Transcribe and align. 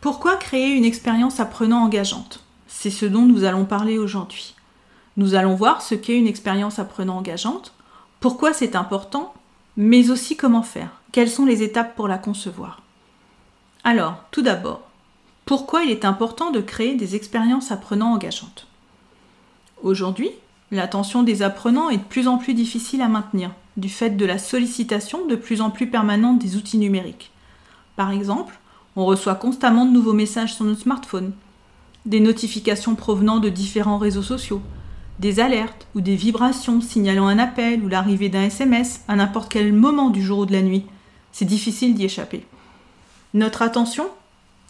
Pourquoi 0.00 0.36
créer 0.36 0.72
une 0.72 0.84
expérience 0.84 1.40
apprenant 1.40 1.82
engageante? 1.82 2.44
C'est 2.66 2.90
ce 2.90 3.06
dont 3.06 3.22
nous 3.22 3.44
allons 3.44 3.64
parler 3.64 3.98
aujourd'hui. 3.98 4.54
Nous 5.16 5.34
allons 5.34 5.54
voir 5.54 5.82
ce 5.82 5.94
qu'est 5.94 6.18
une 6.18 6.26
expérience 6.26 6.78
apprenant 6.78 7.18
engageante, 7.18 7.72
pourquoi 8.20 8.52
c'est 8.52 8.76
important, 8.76 9.34
mais 9.76 10.10
aussi 10.10 10.36
comment 10.36 10.62
faire, 10.62 10.90
quelles 11.12 11.30
sont 11.30 11.46
les 11.46 11.62
étapes 11.62 11.96
pour 11.96 12.08
la 12.08 12.18
concevoir? 12.18 12.82
Alors, 13.84 14.16
tout 14.30 14.42
d'abord, 14.42 14.82
pourquoi 15.44 15.84
il 15.84 15.90
est 15.90 16.04
important 16.04 16.50
de 16.50 16.60
créer 16.60 16.94
des 16.94 17.14
expériences 17.14 17.70
apprenant 17.70 18.12
engageantes? 18.12 18.66
Aujourd'hui, 19.82 20.30
L'attention 20.72 21.22
des 21.22 21.42
apprenants 21.42 21.90
est 21.90 21.98
de 21.98 22.02
plus 22.02 22.26
en 22.26 22.38
plus 22.38 22.52
difficile 22.52 23.00
à 23.00 23.08
maintenir, 23.08 23.52
du 23.76 23.88
fait 23.88 24.10
de 24.10 24.26
la 24.26 24.38
sollicitation 24.38 25.26
de 25.26 25.36
plus 25.36 25.60
en 25.60 25.70
plus 25.70 25.88
permanente 25.88 26.40
des 26.40 26.56
outils 26.56 26.78
numériques. 26.78 27.30
Par 27.94 28.10
exemple, 28.10 28.58
on 28.96 29.04
reçoit 29.04 29.34
constamment 29.34 29.84
de 29.84 29.92
nouveaux 29.92 30.12
messages 30.12 30.54
sur 30.54 30.64
notre 30.64 30.80
smartphone, 30.80 31.32
des 32.06 32.20
notifications 32.20 32.94
provenant 32.94 33.38
de 33.38 33.48
différents 33.48 33.98
réseaux 33.98 34.22
sociaux, 34.22 34.62
des 35.18 35.40
alertes 35.40 35.86
ou 35.94 36.00
des 36.00 36.16
vibrations 36.16 36.80
signalant 36.80 37.26
un 37.26 37.38
appel 37.38 37.82
ou 37.82 37.88
l'arrivée 37.88 38.28
d'un 38.28 38.44
SMS 38.44 39.02
à 39.08 39.16
n'importe 39.16 39.52
quel 39.52 39.72
moment 39.72 40.10
du 40.10 40.22
jour 40.22 40.40
ou 40.40 40.46
de 40.46 40.52
la 40.52 40.62
nuit. 40.62 40.84
C'est 41.32 41.44
difficile 41.44 41.94
d'y 41.94 42.04
échapper. 42.04 42.46
Notre 43.34 43.62
attention 43.62 44.06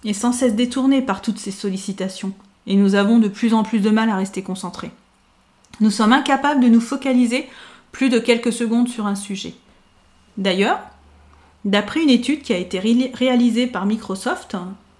est 0.04 0.12
sans 0.12 0.32
cesse 0.32 0.54
détournée 0.54 1.02
par 1.02 1.22
toutes 1.22 1.38
ces 1.38 1.50
sollicitations, 1.50 2.32
et 2.66 2.76
nous 2.76 2.94
avons 2.94 3.18
de 3.18 3.28
plus 3.28 3.54
en 3.54 3.62
plus 3.62 3.80
de 3.80 3.90
mal 3.90 4.10
à 4.10 4.16
rester 4.16 4.42
concentrés. 4.42 4.90
Nous 5.80 5.90
sommes 5.90 6.12
incapables 6.12 6.62
de 6.62 6.68
nous 6.68 6.80
focaliser 6.80 7.48
plus 7.92 8.08
de 8.08 8.18
quelques 8.18 8.52
secondes 8.52 8.88
sur 8.88 9.06
un 9.06 9.14
sujet. 9.14 9.54
D'ailleurs, 10.36 10.80
d'après 11.66 12.02
une 12.02 12.10
étude 12.10 12.42
qui 12.42 12.54
a 12.54 12.58
été 12.58 12.78
réalisée 12.78 13.66
par 13.66 13.84
Microsoft, 13.84 14.56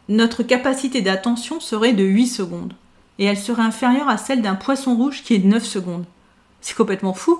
notre 0.08 0.42
capacité 0.42 1.00
d'attention 1.00 1.60
serait 1.60 1.94
de 1.94 2.04
8 2.04 2.26
secondes, 2.26 2.74
et 3.18 3.24
elle 3.24 3.38
serait 3.38 3.62
inférieure 3.62 4.08
à 4.08 4.18
celle 4.18 4.42
d'un 4.42 4.56
poisson 4.56 4.94
rouge 4.94 5.22
qui 5.22 5.34
est 5.34 5.38
de 5.38 5.46
9 5.46 5.64
secondes. 5.64 6.04
C'est 6.60 6.76
complètement 6.76 7.14
fou. 7.14 7.38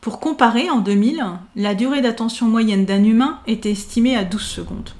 Pour 0.00 0.20
comparer, 0.20 0.70
en 0.70 0.78
2000, 0.78 1.24
la 1.56 1.74
durée 1.74 2.00
d'attention 2.00 2.46
moyenne 2.46 2.84
d'un 2.84 3.02
humain 3.02 3.40
était 3.46 3.72
estimée 3.72 4.16
à 4.16 4.24
12 4.24 4.40
secondes. 4.40 4.90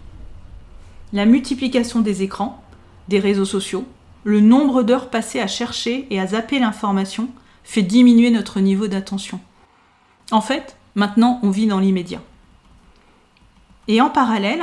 La 1.13 1.27
multiplication 1.27 2.01
des 2.01 2.23
écrans, 2.23 2.63
des 3.09 3.21
réseaux 3.21 3.45
sociaux, 3.45 3.85
le 4.25 4.41
nombre 4.41 4.83
d'heures 4.83 5.11
passées 5.11 5.41
à 5.41 5.47
chercher 5.47 6.07
et 6.11 6.19
à 6.19 6.29
zapper 6.29 6.59
l'information 6.59 7.29
fait 7.63 7.83
diminuer 7.83 8.31
notre 8.31 8.59
niveau 8.61 8.89
d'attention. 8.89 9.39
En 10.33 10.41
fait, 10.41 10.77
maintenant, 10.95 11.39
on 11.43 11.51
vit 11.51 11.67
dans 11.67 11.79
l'immédiat. 11.79 12.23
Et 13.89 14.01
en 14.01 14.11
parallèle, 14.11 14.63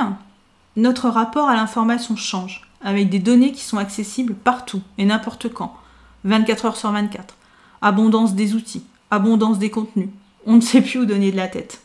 notre 0.76 1.10
rapport 1.10 1.50
à 1.50 1.56
l'information 1.56 2.16
change, 2.16 2.68
avec 2.84 3.10
des 3.10 3.20
données 3.20 3.52
qui 3.52 3.64
sont 3.64 3.78
accessibles 3.78 4.34
partout 4.34 4.82
et 4.98 5.06
n'importe 5.06 5.50
quand, 5.54 5.76
24 6.24 6.66
heures 6.66 6.78
sur 6.78 6.92
24. 6.92 7.36
Abondance 7.82 8.36
des 8.36 8.56
outils, 8.56 8.84
abondance 9.10 9.60
des 9.60 9.70
contenus. 9.70 10.10
On 10.46 10.56
ne 10.56 10.62
sait 10.62 10.82
plus 10.82 11.00
où 11.00 11.06
donner 11.06 11.32
de 11.32 11.38
la 11.38 11.48
tête. 11.48 11.82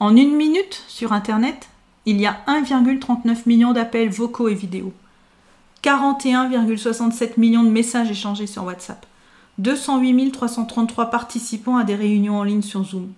En 0.00 0.16
une 0.16 0.34
minute 0.34 0.82
sur 0.88 1.12
Internet, 1.12 1.68
il 2.06 2.20
y 2.20 2.26
a 2.26 2.38
1,39 2.48 3.42
million 3.46 3.72
d'appels 3.72 4.08
vocaux 4.08 4.48
et 4.48 4.54
vidéos. 4.54 4.92
41,67 5.82 7.38
millions 7.38 7.62
de 7.62 7.70
messages 7.70 8.10
échangés 8.10 8.46
sur 8.46 8.64
WhatsApp, 8.64 9.06
208 9.58 10.32
333 10.32 11.10
participants 11.10 11.76
à 11.76 11.84
des 11.84 11.94
réunions 11.94 12.38
en 12.38 12.42
ligne 12.42 12.62
sur 12.62 12.84
Zoom. 12.84 13.12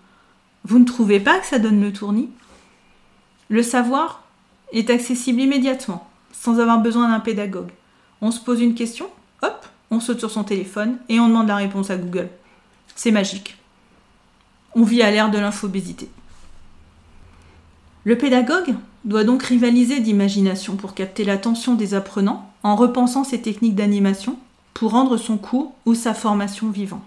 Vous 0.64 0.78
ne 0.78 0.84
trouvez 0.84 1.20
pas 1.20 1.38
que 1.38 1.46
ça 1.46 1.58
donne 1.58 1.80
le 1.80 1.92
tournis? 1.92 2.28
Le 3.52 3.62
savoir 3.62 4.22
est 4.72 4.88
accessible 4.88 5.42
immédiatement, 5.42 6.08
sans 6.32 6.58
avoir 6.58 6.78
besoin 6.78 7.10
d'un 7.10 7.20
pédagogue. 7.20 7.70
On 8.22 8.30
se 8.30 8.40
pose 8.40 8.62
une 8.62 8.74
question, 8.74 9.10
hop, 9.42 9.66
on 9.90 10.00
saute 10.00 10.20
sur 10.20 10.30
son 10.30 10.42
téléphone 10.42 10.96
et 11.10 11.20
on 11.20 11.28
demande 11.28 11.48
la 11.48 11.56
réponse 11.56 11.90
à 11.90 11.98
Google. 11.98 12.30
C'est 12.96 13.10
magique. 13.10 13.58
On 14.74 14.84
vit 14.84 15.02
à 15.02 15.10
l'ère 15.10 15.30
de 15.30 15.36
l'infobésité. 15.36 16.08
Le 18.04 18.16
pédagogue 18.16 18.74
doit 19.04 19.24
donc 19.24 19.42
rivaliser 19.42 20.00
d'imagination 20.00 20.76
pour 20.76 20.94
capter 20.94 21.22
l'attention 21.22 21.74
des 21.74 21.92
apprenants 21.92 22.50
en 22.62 22.74
repensant 22.74 23.22
ses 23.22 23.42
techniques 23.42 23.74
d'animation 23.74 24.38
pour 24.72 24.92
rendre 24.92 25.18
son 25.18 25.36
cours 25.36 25.74
ou 25.84 25.94
sa 25.94 26.14
formation 26.14 26.70
vivant. 26.70 27.04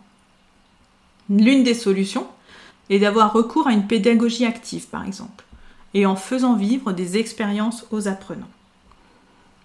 L'une 1.28 1.64
des 1.64 1.74
solutions 1.74 2.28
est 2.92 3.00
d'avoir 3.00 3.34
recours 3.34 3.66
à 3.66 3.74
une 3.74 3.88
pédagogie 3.88 4.46
active, 4.46 4.86
par 4.86 5.04
exemple, 5.04 5.45
et 5.96 6.06
en 6.06 6.16
faisant 6.16 6.56
vivre 6.56 6.92
des 6.92 7.18
expériences 7.18 7.88
aux 7.90 8.08
apprenants. 8.08 8.50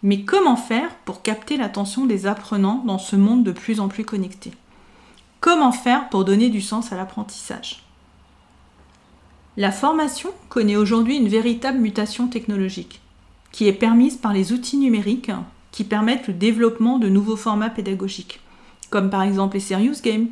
Mais 0.03 0.23
comment 0.23 0.57
faire 0.57 0.95
pour 1.05 1.21
capter 1.21 1.59
l'attention 1.59 2.07
des 2.07 2.27
apprenants 2.27 2.83
dans 2.87 2.99
ce 2.99 3.17
monde 3.17 3.45
de 3.45 3.53
plus 3.53 3.81
en 3.81 3.89
plus 3.89 4.05
connecté? 4.05 4.53
Comment 5.41 5.73
faire 5.73 6.09
pour 6.09 6.25
donner 6.25 6.49
du 6.49 6.63
sens 6.63 6.93
à 6.93 6.97
l'apprentissage? 6.97 7.83
La 9.57 9.73
formation 9.73 10.31
connaît 10.49 10.77
aujourd'hui 10.77 11.17
une 11.17 11.29
véritable 11.29 11.79
mutation 11.79 12.29
technologique, 12.29 13.01
qui 13.51 13.67
est 13.67 13.73
permise 13.73 14.17
par 14.17 14.33
les 14.33 14.53
outils 14.53 14.79
numériques 14.79 15.33
qui 15.73 15.85
permettent 15.85 16.29
le 16.29 16.35
développement 16.35 16.99
de 16.99 17.09
nouveaux 17.09 17.37
formats 17.37 17.71
pédagogiques, 17.71 18.41
comme 18.89 19.11
par 19.11 19.23
exemple 19.23 19.55
les 19.55 19.61
serious 19.61 20.01
games, 20.03 20.29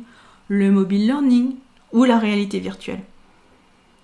le 0.47 0.71
mobile 0.71 1.05
learning 1.05 1.55
ou 1.91 2.05
la 2.05 2.17
réalité 2.17 2.59
virtuelle. 2.59 3.01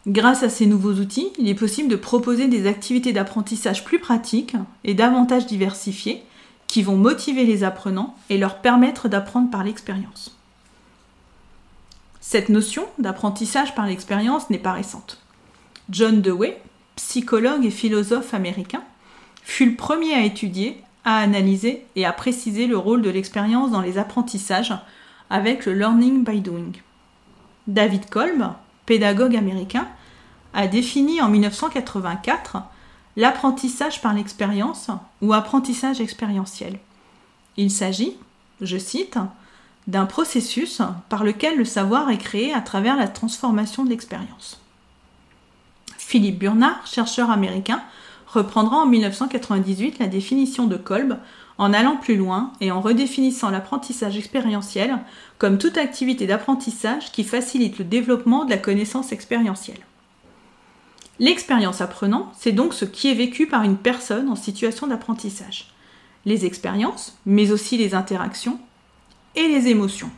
Grâce 0.08 0.44
à 0.44 0.50
ces 0.50 0.68
nouveaux 0.68 0.94
outils, 0.94 1.32
il 1.40 1.50
est 1.50 1.56
possible 1.56 1.90
de 1.90 1.96
proposer 1.96 2.48
des 2.48 2.68
activités 2.68 3.12
d'apprentissage 3.12 3.84
plus 3.84 4.00
pratiques 4.00 4.56
et 4.84 4.94
davantage 4.94 5.48
diversifiées 5.48 6.24
qui 6.68 6.84
vont 6.84 6.96
motiver 6.96 7.44
les 7.44 7.64
apprenants 7.64 8.16
et 8.30 8.38
leur 8.38 8.60
permettre 8.62 9.10
d'apprendre 9.10 9.50
par 9.50 9.64
l'expérience. 9.64 10.38
Cette 12.22 12.50
notion 12.50 12.86
d'apprentissage 13.00 13.74
par 13.76 13.88
l'expérience 13.88 14.50
n'est 14.50 14.60
pas 14.60 14.74
récente. 14.74 15.22
John 15.90 16.22
Dewey, 16.22 16.62
psychologue 16.96 17.66
et 17.66 17.72
philosophe 17.72 18.34
américain, 18.34 18.84
fut 19.44 19.70
le 19.70 19.76
premier 19.76 20.14
à 20.14 20.24
étudier 20.24 20.82
à 21.04 21.18
analyser 21.18 21.86
et 21.96 22.06
à 22.06 22.12
préciser 22.12 22.66
le 22.66 22.78
rôle 22.78 23.04
de 23.04 23.12
l'expérience 23.12 23.72
dans 23.72 23.82
les 23.82 24.00
apprentissages 24.00 24.74
avec 25.30 25.66
le 25.66 25.74
learning 25.74 26.24
by 26.24 26.42
doing. 26.42 26.72
David 27.68 28.10
Kolb, 28.10 28.44
pédagogue 28.88 29.36
américain, 29.36 29.88
a 30.56 30.68
défini 30.68 31.22
en 31.22 31.28
1984 31.28 32.58
l'apprentissage 33.18 34.02
par 34.02 34.14
l'expérience 34.14 34.90
ou 35.22 35.34
apprentissage 35.34 36.02
expérientiel. 36.02 36.80
Il 37.58 37.70
s'agit, 37.70 38.16
je 38.62 38.78
cite, 38.78 39.18
d'un 39.88 40.06
processus 40.06 40.82
par 41.10 41.24
lequel 41.24 41.58
le 41.58 41.66
savoir 41.66 42.10
est 42.10 42.18
créé 42.18 42.54
à 42.54 42.62
travers 42.62 42.96
la 42.96 43.08
transformation 43.08 43.84
de 43.84 43.90
l'expérience. 43.90 44.60
Philippe 45.98 46.40
Burnard, 46.40 46.88
chercheur 46.88 47.30
américain, 47.30 47.82
reprendra 48.28 48.78
en 48.78 48.86
1998 48.86 50.00
la 50.00 50.08
définition 50.08 50.66
de 50.66 50.78
Kolb 50.78 51.18
en 51.58 51.74
allant 51.74 51.98
plus 51.98 52.16
loin 52.16 52.52
et 52.62 52.72
en 52.72 52.82
redéfinissant 52.82 53.50
l'apprentissage 53.50 54.18
expérientiel 54.18 55.00
comme 55.38 55.58
toute 55.58 55.78
activité 55.78 56.28
d'apprentissage 56.28 57.12
qui 57.12 57.24
facilite 57.24 57.78
le 57.78 57.86
développement 57.86 58.46
de 58.46 58.52
la 58.52 58.58
connaissance 58.58 59.12
expérientielle. 59.12 59.80
L'expérience 61.20 61.80
apprenant, 61.80 62.32
c'est 62.38 62.52
donc 62.52 62.74
ce 62.74 62.86
qui 62.86 63.10
est 63.10 63.16
vécu 63.16 63.48
par 63.48 63.64
une 63.64 63.78
personne 63.78 64.30
en 64.30 64.36
situation 64.36 64.88
d'apprentissage. 64.88 65.68
Les 66.26 66.46
expériences, 66.46 67.18
mais 67.26 67.52
aussi 67.52 67.78
les 67.78 67.96
interactions 67.96 68.60
et 69.36 69.48
les 69.48 69.68
émotions. 69.68 70.10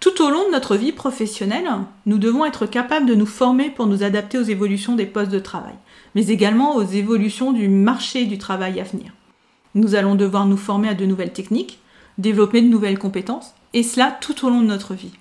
Tout 0.00 0.22
au 0.22 0.30
long 0.30 0.46
de 0.46 0.52
notre 0.52 0.76
vie 0.76 0.92
professionnelle, 0.92 1.68
nous 2.06 2.18
devons 2.18 2.44
être 2.44 2.66
capables 2.66 3.06
de 3.06 3.14
nous 3.14 3.26
former 3.26 3.70
pour 3.70 3.86
nous 3.86 4.02
adapter 4.02 4.38
aux 4.38 4.42
évolutions 4.42 4.96
des 4.96 5.06
postes 5.06 5.30
de 5.30 5.38
travail, 5.38 5.74
mais 6.14 6.26
également 6.26 6.74
aux 6.74 6.82
évolutions 6.82 7.52
du 7.52 7.68
marché 7.68 8.24
du 8.24 8.38
travail 8.38 8.80
à 8.80 8.84
venir. 8.84 9.12
Nous 9.74 9.94
allons 9.94 10.14
devoir 10.14 10.46
nous 10.46 10.56
former 10.56 10.88
à 10.88 10.94
de 10.94 11.06
nouvelles 11.06 11.32
techniques, 11.32 11.78
développer 12.18 12.62
de 12.62 12.68
nouvelles 12.68 12.98
compétences, 12.98 13.54
et 13.74 13.82
cela 13.82 14.10
tout 14.10 14.44
au 14.44 14.50
long 14.50 14.60
de 14.60 14.66
notre 14.66 14.94
vie. 14.94 15.12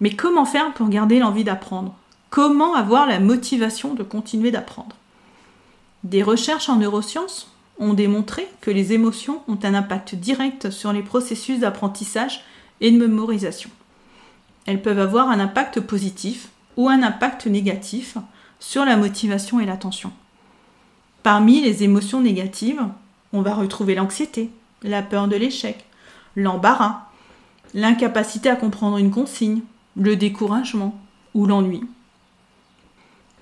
Mais 0.00 0.10
comment 0.10 0.44
faire 0.44 0.72
pour 0.72 0.88
garder 0.88 1.18
l'envie 1.18 1.44
d'apprendre? 1.44 1.94
Comment 2.30 2.76
avoir 2.76 3.08
la 3.08 3.18
motivation 3.18 3.94
de 3.94 4.04
continuer 4.04 4.52
d'apprendre 4.52 4.94
Des 6.04 6.22
recherches 6.22 6.68
en 6.68 6.76
neurosciences 6.76 7.50
ont 7.80 7.92
démontré 7.92 8.46
que 8.60 8.70
les 8.70 8.92
émotions 8.92 9.42
ont 9.48 9.58
un 9.64 9.74
impact 9.74 10.14
direct 10.14 10.70
sur 10.70 10.92
les 10.92 11.02
processus 11.02 11.58
d'apprentissage 11.58 12.44
et 12.80 12.92
de 12.92 12.96
mémorisation. 12.96 13.70
Elles 14.66 14.80
peuvent 14.80 15.00
avoir 15.00 15.28
un 15.28 15.40
impact 15.40 15.80
positif 15.80 16.50
ou 16.76 16.88
un 16.88 17.02
impact 17.02 17.46
négatif 17.46 18.16
sur 18.60 18.84
la 18.84 18.96
motivation 18.96 19.58
et 19.58 19.66
l'attention. 19.66 20.12
Parmi 21.24 21.60
les 21.60 21.82
émotions 21.82 22.20
négatives, 22.20 22.82
on 23.32 23.42
va 23.42 23.54
retrouver 23.54 23.96
l'anxiété, 23.96 24.50
la 24.84 25.02
peur 25.02 25.26
de 25.26 25.34
l'échec, 25.34 25.84
l'embarras, 26.36 27.08
l'incapacité 27.74 28.48
à 28.48 28.56
comprendre 28.56 28.98
une 28.98 29.10
consigne, 29.10 29.62
le 29.96 30.14
découragement 30.14 30.96
ou 31.34 31.46
l'ennui. 31.46 31.82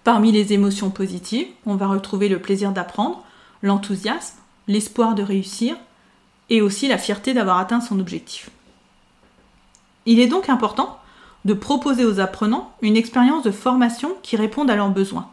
Parmi 0.09 0.33
les 0.33 0.55
émotions 0.55 0.89
positives, 0.89 1.49
on 1.67 1.75
va 1.75 1.87
retrouver 1.87 2.31
le 2.31 2.39
plaisir 2.39 2.73
d'apprendre, 2.73 3.23
l'enthousiasme, 3.61 4.39
l'espoir 4.67 5.15
de 5.15 5.23
réussir 5.23 5.77
et 6.49 6.63
aussi 6.63 6.89
la 6.89 6.97
fierté 6.97 7.35
d'avoir 7.35 7.59
atteint 7.59 7.83
son 7.83 8.01
objectif. 8.01 8.49
Il 10.07 10.19
est 10.19 10.27
donc 10.27 10.49
important 10.49 10.99
de 11.45 11.53
proposer 11.53 12.07
aux 12.07 12.21
apprenants 12.21 12.73
une 12.81 12.97
expérience 12.97 13.43
de 13.43 13.51
formation 13.51 14.17
qui 14.23 14.37
réponde 14.37 14.71
à 14.71 14.77
leurs 14.77 14.89
besoins 14.89 15.29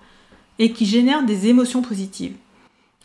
et 0.60 0.74
qui 0.74 0.86
génère 0.86 1.24
des 1.24 1.48
émotions 1.48 1.81
positives. 1.81 2.36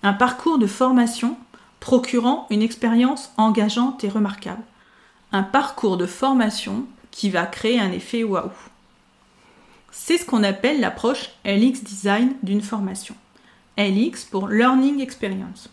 Un 0.03 0.13
parcours 0.13 0.59
de 0.59 0.67
formation 0.67 1.37
procurant 1.79 2.49
une 2.51 2.63
expérience 2.63 3.31
engageante 3.37 4.03
et 4.03 4.09
remarquable. 4.09 4.65
Un 5.31 5.45
parcours 5.45 5.99
de 5.99 6.07
formation 6.07 6.85
qui 7.13 7.31
va 7.31 7.47
créer 7.47 7.79
un 7.79 7.93
effet 7.93 8.25
waouh. 8.25 8.51
C'est 9.91 10.19
ce 10.19 10.25
qu'on 10.25 10.43
appelle 10.43 10.81
l'approche 10.81 11.31
LX 11.45 11.83
Design 11.83 12.35
d'une 12.43 12.63
formation. 12.63 13.15
LX 13.77 14.25
pour 14.25 14.49
Learning 14.49 15.01
Experience. 15.01 15.69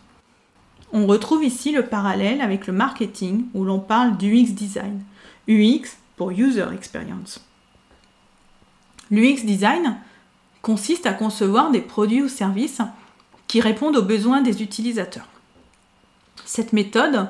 On 0.92 1.06
retrouve 1.06 1.44
ici 1.44 1.72
le 1.72 1.84
parallèle 1.84 2.40
avec 2.40 2.66
le 2.66 2.72
marketing 2.72 3.46
où 3.54 3.64
l'on 3.64 3.78
parle 3.78 4.16
d'UX 4.16 4.54
Design. 4.54 5.02
UX 5.46 5.96
pour 6.16 6.30
User 6.30 6.66
Experience. 6.74 7.44
L'UX 9.10 9.44
Design 9.44 9.96
consiste 10.62 11.06
à 11.06 11.12
concevoir 11.12 11.70
des 11.70 11.80
produits 11.80 12.22
ou 12.22 12.28
services 12.28 12.82
qui 13.46 13.60
répondent 13.60 13.96
aux 13.96 14.02
besoins 14.02 14.42
des 14.42 14.62
utilisateurs. 14.62 15.28
Cette 16.44 16.72
méthode 16.72 17.28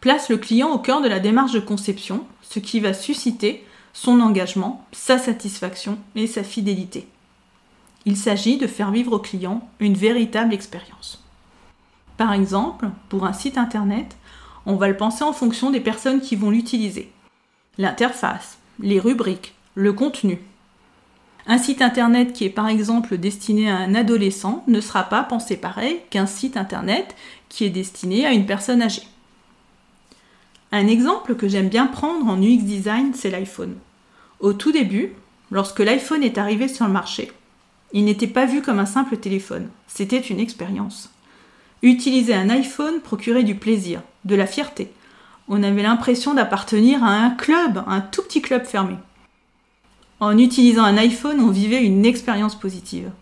place 0.00 0.28
le 0.28 0.36
client 0.36 0.70
au 0.70 0.78
cœur 0.78 1.02
de 1.02 1.08
la 1.08 1.20
démarche 1.20 1.52
de 1.52 1.60
conception, 1.60 2.26
ce 2.42 2.58
qui 2.58 2.80
va 2.80 2.94
susciter 2.94 3.66
son 3.94 4.20
engagement, 4.20 4.84
sa 4.92 5.16
satisfaction 5.16 5.96
et 6.14 6.26
sa 6.26 6.42
fidélité. 6.42 7.08
Il 8.04 8.18
s'agit 8.18 8.58
de 8.58 8.66
faire 8.66 8.90
vivre 8.90 9.12
au 9.12 9.18
client 9.18 9.66
une 9.80 9.94
véritable 9.94 10.52
expérience. 10.52 11.24
Par 12.18 12.34
exemple, 12.34 12.90
pour 13.08 13.24
un 13.24 13.32
site 13.32 13.56
internet, 13.56 14.16
on 14.66 14.76
va 14.76 14.88
le 14.88 14.96
penser 14.96 15.24
en 15.24 15.32
fonction 15.32 15.70
des 15.70 15.80
personnes 15.80 16.20
qui 16.20 16.36
vont 16.36 16.50
l'utiliser. 16.50 17.10
L'interface, 17.78 18.58
les 18.78 19.00
rubriques, 19.00 19.54
le 19.74 19.92
contenu. 19.92 20.40
Un 21.46 21.58
site 21.58 21.82
internet 21.82 22.32
qui 22.32 22.44
est 22.44 22.50
par 22.50 22.68
exemple 22.68 23.16
destiné 23.16 23.70
à 23.70 23.76
un 23.76 23.94
adolescent 23.94 24.64
ne 24.66 24.80
sera 24.80 25.04
pas 25.04 25.22
pensé 25.22 25.56
pareil 25.56 26.00
qu'un 26.10 26.26
site 26.26 26.56
internet 26.56 27.14
qui 27.48 27.64
est 27.64 27.70
destiné 27.70 28.26
à 28.26 28.32
une 28.32 28.46
personne 28.46 28.82
âgée. 28.82 29.02
Un 30.76 30.88
exemple 30.88 31.36
que 31.36 31.46
j'aime 31.46 31.68
bien 31.68 31.86
prendre 31.86 32.26
en 32.26 32.42
UX 32.42 32.64
design, 32.64 33.12
c'est 33.14 33.30
l'iPhone. 33.30 33.76
Au 34.40 34.52
tout 34.54 34.72
début, 34.72 35.12
lorsque 35.52 35.78
l'iPhone 35.78 36.24
est 36.24 36.36
arrivé 36.36 36.66
sur 36.66 36.84
le 36.84 36.92
marché, 36.92 37.30
il 37.92 38.04
n'était 38.04 38.26
pas 38.26 38.44
vu 38.44 38.60
comme 38.60 38.80
un 38.80 38.84
simple 38.84 39.16
téléphone, 39.16 39.68
c'était 39.86 40.18
une 40.18 40.40
expérience. 40.40 41.10
Utiliser 41.82 42.34
un 42.34 42.50
iPhone 42.50 43.00
procurait 43.02 43.44
du 43.44 43.54
plaisir, 43.54 44.02
de 44.24 44.34
la 44.34 44.48
fierté. 44.48 44.90
On 45.46 45.62
avait 45.62 45.84
l'impression 45.84 46.34
d'appartenir 46.34 47.04
à 47.04 47.10
un 47.10 47.30
club, 47.30 47.84
un 47.86 48.00
tout 48.00 48.22
petit 48.22 48.42
club 48.42 48.64
fermé. 48.64 48.96
En 50.18 50.36
utilisant 50.36 50.82
un 50.82 50.96
iPhone, 50.96 51.38
on 51.38 51.50
vivait 51.50 51.84
une 51.84 52.04
expérience 52.04 52.58
positive. 52.58 53.12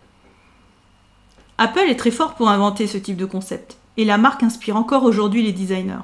Apple 1.59 1.87
est 1.87 1.97
très 1.97 2.09
fort 2.09 2.33
pour 2.33 2.49
inventer 2.49 2.87
ce 2.87 2.97
type 2.97 3.17
de 3.17 3.25
concept, 3.25 3.77
et 3.97 4.05
la 4.05 4.17
marque 4.17 4.41
inspire 4.41 4.75
encore 4.75 5.03
aujourd'hui 5.03 5.43
les 5.43 5.53
designers. 5.53 6.01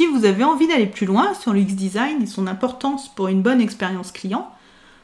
Si 0.00 0.06
vous 0.06 0.24
avez 0.24 0.44
envie 0.44 0.66
d'aller 0.66 0.86
plus 0.86 1.04
loin 1.04 1.34
sur 1.34 1.52
l'UX 1.52 1.74
design 1.74 2.22
et 2.22 2.26
son 2.26 2.46
importance 2.46 3.14
pour 3.14 3.28
une 3.28 3.42
bonne 3.42 3.60
expérience 3.60 4.12
client, 4.12 4.50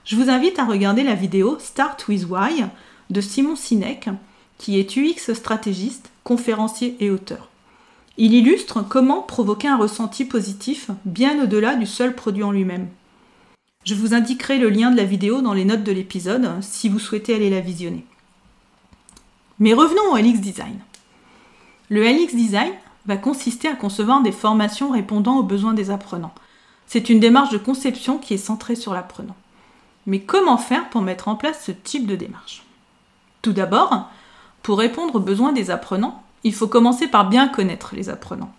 je 0.07 0.17
vous 0.17 0.31
invite 0.31 0.59
à 0.59 0.65
regarder 0.65 1.03
la 1.03 1.13
vidéo 1.13 1.59
Start 1.61 2.09
with 2.09 2.25
Why 2.31 2.65
de 3.11 3.21
Simon 3.21 3.57
Sinek, 3.57 4.09
qui 4.57 4.81
est 4.81 4.97
UX 4.97 5.35
stratégiste, 5.35 6.09
conférencier 6.25 6.97
et 7.01 7.11
auteur. 7.11 7.51
Il 8.17 8.33
illustre 8.33 8.81
comment 8.89 9.21
provoquer 9.21 9.69
un 9.69 9.77
ressenti 9.77 10.25
positif 10.25 10.91
bien 11.05 11.43
au-delà 11.43 11.75
du 11.75 11.85
seul 11.85 12.15
produit 12.15 12.45
en 12.45 12.53
lui-même. 12.53 12.89
Je 13.85 13.95
vous 13.95 14.15
indiquerai 14.15 14.57
le 14.57 14.71
lien 14.71 14.91
de 14.91 14.97
la 14.97 15.05
vidéo 15.05 15.43
dans 15.43 15.53
les 15.53 15.67
notes 15.67 15.85
de 15.85 15.93
l'épisode 15.93 16.51
si 16.63 16.89
vous 16.89 17.01
souhaitez 17.01 17.35
aller 17.35 17.51
la 17.51 17.61
visionner. 17.61 18.07
Mais 19.59 19.75
revenons 19.75 20.15
au 20.15 20.17
LX 20.17 20.41
Design. 20.41 20.79
Le 21.91 22.03
LX 22.03 22.35
Design 22.35 22.73
va 23.07 23.17
consister 23.17 23.69
à 23.69 23.75
concevoir 23.75 24.23
des 24.23 24.33
formations 24.33 24.91
répondant 24.91 25.39
aux 25.39 25.43
besoins 25.43 25.75
des 25.75 25.91
apprenants. 25.91 26.35
C'est 26.87 27.09
une 27.09 27.21
démarche 27.21 27.51
de 27.51 27.59
conception 27.59 28.19
qui 28.19 28.35
est 28.35 28.39
centrée 28.39 28.77
sur 28.77 28.95
l'apprenant. 28.95 29.37
Mais 30.07 30.21
comment 30.21 30.59
faire 30.59 30.89
pour 30.89 31.03
mettre 31.03 31.29
en 31.29 31.37
place 31.37 31.65
ce 31.65 31.73
type 31.73 32.07
de 32.07 32.17
démarche? 32.17 32.65
Tout 33.43 33.53
d'abord, 33.53 34.09
pour 34.63 34.79
répondre 34.79 35.17
aux 35.17 35.21
besoins 35.21 35.53
des 35.53 35.71
apprenants, 35.71 36.23
il 36.45 36.55
faut 36.55 36.69
commencer 36.69 37.09
par 37.09 37.29
bien 37.29 37.49
connaître 37.49 37.95
les 37.95 38.09
apprenants. 38.09 38.53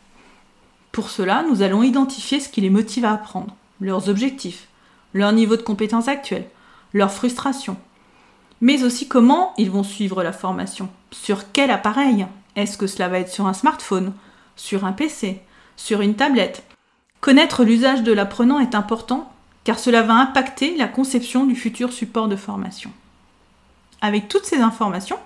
Pour 0.91 1.09
cela, 1.09 1.43
nous 1.49 1.61
allons 1.61 1.83
identifier 1.83 2.39
ce 2.39 2.49
qui 2.49 2.61
les 2.61 2.69
motive 2.69 3.05
à 3.05 3.13
apprendre, 3.13 3.55
leurs 3.79 4.09
objectifs, 4.09 4.67
leur 5.13 5.31
niveau 5.31 5.55
de 5.55 5.61
compétence 5.61 6.07
actuel, 6.07 6.47
leurs 6.93 7.11
frustrations, 7.11 7.77
mais 8.61 8.83
aussi 8.83 9.07
comment 9.07 9.53
ils 9.57 9.71
vont 9.71 9.83
suivre 9.83 10.23
la 10.23 10.33
formation, 10.33 10.89
sur 11.11 11.51
quel 11.51 11.71
appareil, 11.71 12.25
est-ce 12.55 12.77
que 12.77 12.87
cela 12.87 13.07
va 13.07 13.19
être 13.19 13.31
sur 13.31 13.45
un 13.45 13.53
smartphone, 13.53 14.13
sur 14.57 14.83
un 14.83 14.91
PC, 14.91 15.39
sur 15.77 16.01
une 16.01 16.15
tablette. 16.15 16.63
Connaître 17.21 17.63
l'usage 17.63 18.03
de 18.03 18.11
l'apprenant 18.11 18.59
est 18.59 18.75
important 18.75 19.31
car 19.63 19.79
cela 19.79 20.01
va 20.01 20.13
impacter 20.13 20.77
la 20.77 20.87
conception 20.87 21.45
du 21.45 21.55
futur 21.55 21.91
support 21.91 22.27
de 22.27 22.35
formation. 22.35 22.91
Avec 24.01 24.27
toutes 24.27 24.45
ces 24.45 24.59
informations, 24.59 25.19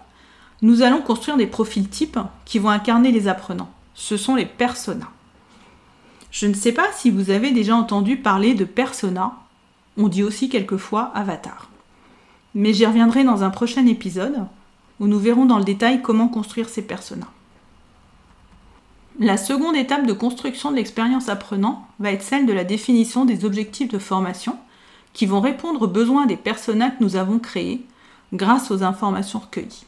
nous 0.61 0.81
allons 0.81 1.01
construire 1.01 1.37
des 1.37 1.47
profils 1.47 1.87
types 1.87 2.19
qui 2.45 2.59
vont 2.59 2.69
incarner 2.69 3.11
les 3.11 3.27
apprenants. 3.27 3.69
Ce 3.93 4.17
sont 4.17 4.35
les 4.35 4.45
personas. 4.45 5.11
Je 6.31 6.47
ne 6.47 6.53
sais 6.53 6.71
pas 6.71 6.87
si 6.95 7.11
vous 7.11 7.29
avez 7.29 7.51
déjà 7.51 7.75
entendu 7.75 8.17
parler 8.17 8.53
de 8.53 8.65
persona, 8.65 9.33
on 9.97 10.07
dit 10.07 10.23
aussi 10.23 10.49
quelquefois 10.49 11.11
avatar. 11.13 11.69
Mais 12.55 12.73
j'y 12.73 12.85
reviendrai 12.85 13.23
dans 13.23 13.43
un 13.43 13.49
prochain 13.49 13.85
épisode 13.85 14.45
où 14.99 15.07
nous 15.07 15.19
verrons 15.19 15.45
dans 15.45 15.57
le 15.57 15.63
détail 15.63 16.01
comment 16.01 16.29
construire 16.29 16.69
ces 16.69 16.81
personas. 16.81 17.29
La 19.23 19.37
seconde 19.37 19.75
étape 19.75 20.07
de 20.07 20.13
construction 20.13 20.71
de 20.71 20.77
l'expérience 20.77 21.29
apprenant 21.29 21.85
va 21.99 22.11
être 22.11 22.23
celle 22.23 22.47
de 22.47 22.53
la 22.53 22.63
définition 22.63 23.23
des 23.23 23.45
objectifs 23.45 23.87
de 23.87 23.99
formation 23.99 24.57
qui 25.13 25.27
vont 25.27 25.41
répondre 25.41 25.83
aux 25.83 25.87
besoins 25.87 26.25
des 26.25 26.37
personas 26.37 26.89
que 26.89 27.03
nous 27.03 27.17
avons 27.17 27.37
créés 27.37 27.85
grâce 28.33 28.71
aux 28.71 28.81
informations 28.81 29.37
recueillies. 29.37 29.85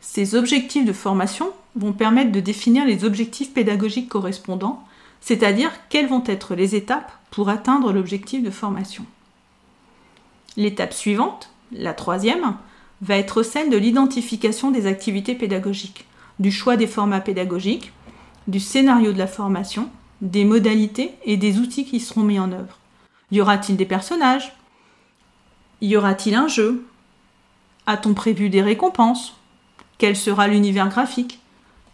Ces 0.00 0.36
objectifs 0.36 0.84
de 0.84 0.92
formation 0.92 1.50
vont 1.74 1.92
permettre 1.92 2.30
de 2.30 2.38
définir 2.38 2.86
les 2.86 3.04
objectifs 3.04 3.52
pédagogiques 3.52 4.08
correspondants, 4.08 4.84
c'est-à-dire 5.20 5.72
quelles 5.88 6.06
vont 6.06 6.22
être 6.24 6.54
les 6.54 6.76
étapes 6.76 7.10
pour 7.32 7.48
atteindre 7.48 7.92
l'objectif 7.92 8.40
de 8.40 8.50
formation. 8.50 9.04
L'étape 10.56 10.94
suivante, 10.94 11.50
la 11.72 11.92
troisième, 11.92 12.54
va 13.02 13.16
être 13.16 13.42
celle 13.42 13.68
de 13.68 13.76
l'identification 13.76 14.70
des 14.70 14.86
activités 14.86 15.34
pédagogiques, 15.34 16.04
du 16.38 16.52
choix 16.52 16.76
des 16.76 16.86
formats 16.86 17.20
pédagogiques, 17.20 17.90
du 18.46 18.60
scénario 18.60 19.12
de 19.12 19.18
la 19.18 19.26
formation, 19.26 19.88
des 20.20 20.44
modalités 20.44 21.14
et 21.24 21.36
des 21.36 21.58
outils 21.58 21.84
qui 21.84 22.00
seront 22.00 22.22
mis 22.22 22.38
en 22.38 22.52
œuvre. 22.52 22.78
Y 23.30 23.40
aura-t-il 23.40 23.76
des 23.76 23.86
personnages? 23.86 24.54
Y 25.80 25.96
aura-t-il 25.96 26.34
un 26.34 26.48
jeu? 26.48 26.86
A-t-on 27.86 28.14
prévu 28.14 28.48
des 28.48 28.62
récompenses? 28.62 29.34
Quel 29.98 30.16
sera 30.16 30.48
l'univers 30.48 30.88
graphique? 30.88 31.40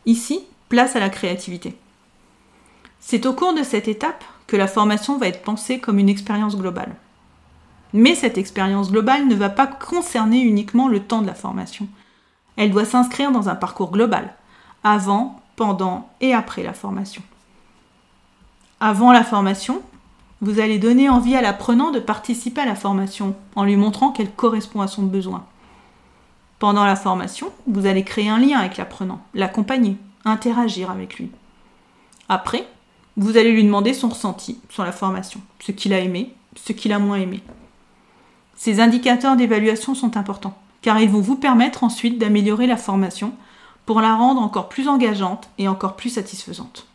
Ici, 0.06 0.40
place 0.68 0.96
à 0.96 1.00
la 1.00 1.10
créativité. 1.10 1.76
C'est 3.00 3.26
au 3.26 3.32
cours 3.32 3.54
de 3.54 3.62
cette 3.62 3.88
étape 3.88 4.24
que 4.46 4.56
la 4.56 4.68
formation 4.68 5.18
va 5.18 5.28
être 5.28 5.42
pensée 5.42 5.80
comme 5.80 5.98
une 5.98 6.08
expérience 6.08 6.56
globale. 6.56 6.94
Mais 7.92 8.14
cette 8.14 8.38
expérience 8.38 8.90
globale 8.90 9.26
ne 9.26 9.34
va 9.34 9.48
pas 9.48 9.66
concerner 9.66 10.40
uniquement 10.40 10.88
le 10.88 11.00
temps 11.00 11.22
de 11.22 11.26
la 11.26 11.34
formation. 11.34 11.88
Elle 12.56 12.70
doit 12.70 12.84
s'inscrire 12.84 13.32
dans 13.32 13.48
un 13.48 13.54
parcours 13.54 13.90
global, 13.90 14.34
avant, 14.84 15.39
pendant 15.60 16.08
et 16.22 16.32
après 16.32 16.62
la 16.62 16.72
formation. 16.72 17.22
Avant 18.80 19.12
la 19.12 19.22
formation, 19.22 19.82
vous 20.40 20.58
allez 20.58 20.78
donner 20.78 21.10
envie 21.10 21.36
à 21.36 21.42
l'apprenant 21.42 21.90
de 21.90 22.00
participer 22.00 22.62
à 22.62 22.64
la 22.64 22.74
formation 22.74 23.34
en 23.56 23.64
lui 23.64 23.76
montrant 23.76 24.10
qu'elle 24.10 24.30
correspond 24.30 24.80
à 24.80 24.88
son 24.88 25.02
besoin. 25.02 25.44
Pendant 26.60 26.86
la 26.86 26.96
formation, 26.96 27.52
vous 27.66 27.84
allez 27.84 28.04
créer 28.04 28.30
un 28.30 28.38
lien 28.38 28.56
avec 28.58 28.78
l'apprenant, 28.78 29.20
l'accompagner, 29.34 29.98
interagir 30.24 30.90
avec 30.90 31.18
lui. 31.18 31.30
Après, 32.30 32.66
vous 33.18 33.36
allez 33.36 33.52
lui 33.52 33.64
demander 33.64 33.92
son 33.92 34.08
ressenti 34.08 34.58
sur 34.70 34.82
la 34.82 34.92
formation, 34.92 35.42
ce 35.58 35.72
qu'il 35.72 35.92
a 35.92 35.98
aimé, 35.98 36.32
ce 36.54 36.72
qu'il 36.72 36.94
a 36.94 36.98
moins 36.98 37.18
aimé. 37.18 37.42
Ces 38.56 38.80
indicateurs 38.80 39.36
d'évaluation 39.36 39.94
sont 39.94 40.16
importants, 40.16 40.56
car 40.80 40.98
ils 41.00 41.10
vont 41.10 41.20
vous 41.20 41.36
permettre 41.36 41.84
ensuite 41.84 42.16
d'améliorer 42.16 42.66
la 42.66 42.78
formation 42.78 43.34
pour 43.90 44.00
la 44.00 44.14
rendre 44.14 44.40
encore 44.40 44.68
plus 44.68 44.86
engageante 44.86 45.50
et 45.58 45.66
encore 45.66 45.96
plus 45.96 46.10
satisfaisante. 46.10 46.86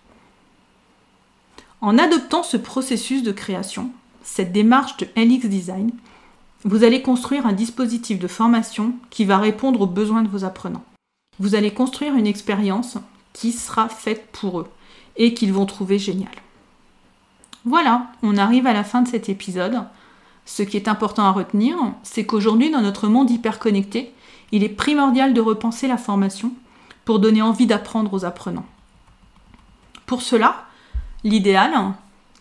En 1.81 1.97
adoptant 1.97 2.41
ce 2.41 2.55
processus 2.55 3.21
de 3.21 3.33
création, 3.33 3.89
cette 4.23 4.53
démarche 4.53 4.95
de 4.95 5.07
LX 5.17 5.49
Design, 5.49 5.91
vous 6.63 6.85
allez 6.85 7.01
construire 7.01 7.45
un 7.47 7.51
dispositif 7.51 8.17
de 8.17 8.29
formation 8.29 8.93
qui 9.09 9.25
va 9.25 9.39
répondre 9.39 9.81
aux 9.81 9.87
besoins 9.87 10.21
de 10.21 10.29
vos 10.29 10.45
apprenants. 10.45 10.85
Vous 11.37 11.53
allez 11.55 11.73
construire 11.73 12.15
une 12.15 12.27
expérience 12.27 12.97
qui 13.33 13.51
sera 13.51 13.89
faite 13.89 14.29
pour 14.31 14.61
eux 14.61 14.67
et 15.17 15.33
qu'ils 15.33 15.51
vont 15.51 15.65
trouver 15.65 15.99
génial. 15.99 16.31
Voilà, 17.65 18.07
on 18.23 18.37
arrive 18.37 18.67
à 18.67 18.73
la 18.73 18.85
fin 18.85 19.01
de 19.01 19.09
cet 19.09 19.27
épisode. 19.27 19.81
Ce 20.45 20.63
qui 20.63 20.77
est 20.77 20.87
important 20.87 21.25
à 21.25 21.31
retenir, 21.31 21.75
c'est 22.03 22.25
qu'aujourd'hui, 22.25 22.71
dans 22.71 22.79
notre 22.79 23.09
monde 23.09 23.31
hyper 23.31 23.59
connecté, 23.59 24.13
il 24.53 24.63
est 24.63 24.69
primordial 24.69 25.33
de 25.33 25.41
repenser 25.41 25.89
la 25.89 25.97
formation 25.97 26.53
pour 27.05 27.19
donner 27.19 27.41
envie 27.41 27.67
d'apprendre 27.67 28.13
aux 28.13 28.25
apprenants. 28.25 28.65
Pour 30.05 30.21
cela, 30.21 30.65
l'idéal, 31.23 31.71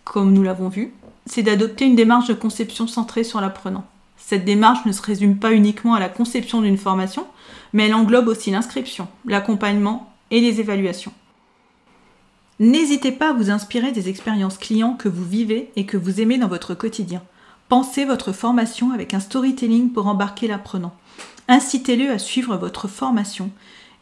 comme 0.04 0.32
nous 0.32 0.42
l'avons 0.42 0.68
vu, 0.68 0.92
c'est 1.26 1.42
d'adopter 1.42 1.86
une 1.86 1.96
démarche 1.96 2.28
de 2.28 2.34
conception 2.34 2.86
centrée 2.86 3.24
sur 3.24 3.40
l'apprenant. 3.40 3.84
Cette 4.16 4.44
démarche 4.44 4.84
ne 4.86 4.92
se 4.92 5.02
résume 5.02 5.38
pas 5.38 5.52
uniquement 5.52 5.94
à 5.94 6.00
la 6.00 6.08
conception 6.08 6.62
d'une 6.62 6.78
formation, 6.78 7.26
mais 7.72 7.86
elle 7.86 7.94
englobe 7.94 8.28
aussi 8.28 8.50
l'inscription, 8.50 9.08
l'accompagnement 9.26 10.12
et 10.30 10.40
les 10.40 10.60
évaluations. 10.60 11.12
N'hésitez 12.60 13.12
pas 13.12 13.30
à 13.30 13.32
vous 13.32 13.50
inspirer 13.50 13.92
des 13.92 14.08
expériences 14.08 14.58
clients 14.58 14.94
que 14.94 15.08
vous 15.08 15.24
vivez 15.24 15.70
et 15.76 15.86
que 15.86 15.96
vous 15.96 16.20
aimez 16.20 16.38
dans 16.38 16.48
votre 16.48 16.74
quotidien. 16.74 17.22
Pensez 17.68 18.04
votre 18.04 18.32
formation 18.32 18.92
avec 18.92 19.12
un 19.12 19.20
storytelling 19.20 19.90
pour 19.90 20.06
embarquer 20.06 20.46
l'apprenant. 20.46 20.94
Incitez-le 21.48 22.10
à 22.10 22.18
suivre 22.18 22.56
votre 22.56 22.88
formation 22.88 23.50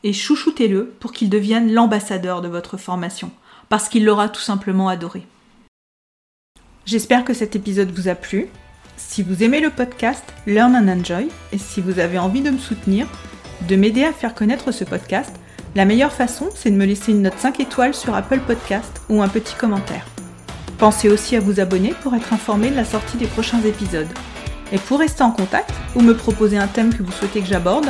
et 0.05 0.13
chouchoutez-le 0.13 0.87
pour 1.01 1.13
qu'il 1.13 1.31
devienne 1.31 1.73
l'ambassadeur 1.73 2.41
de 2.41 2.49
votre 2.49 2.77
formation, 2.77 3.31
parce 3.69 3.89
qu'il 3.89 4.05
l'aura 4.05 4.29
tout 4.29 4.41
simplement 4.41 4.89
adoré. 4.89 5.27
J'espère 6.85 7.25
que 7.25 7.35
cet 7.35 7.55
épisode 7.55 7.91
vous 7.91 8.09
a 8.09 8.15
plu. 8.15 8.49
Si 8.97 9.23
vous 9.23 9.43
aimez 9.43 9.61
le 9.61 9.71
podcast 9.71 10.25
Learn 10.47 10.75
and 10.75 10.89
Enjoy 10.89 11.29
et 11.53 11.59
si 11.59 11.81
vous 11.81 11.99
avez 11.99 12.19
envie 12.19 12.43
de 12.43 12.51
me 12.51 12.59
soutenir, 12.59 13.07
de 13.69 13.77
m'aider 13.77 14.05
à 14.05 14.13
faire 14.13 14.35
connaître 14.35 14.73
ce 14.73 14.85
podcast, 14.85 15.35
la 15.75 15.85
meilleure 15.85 16.13
façon, 16.13 16.51
c'est 16.55 16.71
de 16.71 16.77
me 16.77 16.85
laisser 16.85 17.13
une 17.13 17.23
note 17.23 17.39
5 17.39 17.61
étoiles 17.61 17.95
sur 17.95 18.15
Apple 18.15 18.41
Podcast 18.41 19.01
ou 19.09 19.23
un 19.23 19.29
petit 19.29 19.55
commentaire. 19.55 20.07
Pensez 20.77 21.09
aussi 21.09 21.37
à 21.37 21.41
vous 21.41 21.61
abonner 21.61 21.95
pour 22.03 22.15
être 22.15 22.33
informé 22.33 22.71
de 22.71 22.77
la 22.77 22.85
sortie 22.85 23.17
des 23.17 23.27
prochains 23.27 23.63
épisodes. 23.63 24.13
Et 24.73 24.79
pour 24.79 24.99
rester 24.99 25.23
en 25.23 25.31
contact 25.31 25.71
ou 25.95 26.01
me 26.01 26.17
proposer 26.17 26.59
un 26.59 26.67
thème 26.67 26.93
que 26.93 27.03
vous 27.03 27.13
souhaitez 27.13 27.41
que 27.41 27.47
j'aborde, 27.47 27.87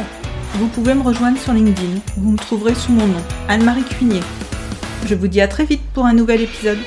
vous 0.55 0.69
pouvez 0.69 0.95
me 0.95 1.03
rejoindre 1.03 1.39
sur 1.39 1.53
LinkedIn. 1.53 2.01
Vous 2.17 2.33
me 2.33 2.39
trouverez 2.39 2.75
sous 2.75 2.93
mon 2.93 3.07
nom, 3.07 3.23
Anne-Marie 3.49 3.85
Cuinier. 3.85 4.21
Je 5.07 5.15
vous 5.15 5.29
dis 5.29 5.41
à 5.41 5.49
très 5.49 5.65
vite 5.65 5.83
pour 5.95 6.05
un 6.05 6.13
nouvel 6.13 6.43
épisode. 6.43 6.79